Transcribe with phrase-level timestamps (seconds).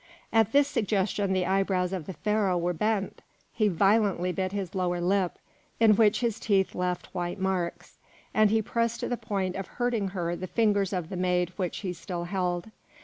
[0.33, 3.21] At this suggestion the eyebrows of the Pharaoh were bent;
[3.53, 5.37] he violently bit his lower lip,
[5.79, 7.99] in which his teeth left white marks,
[8.33, 11.81] and he pressed to the point of hurting her the fingers of the maid which
[11.81, 12.71] he still held.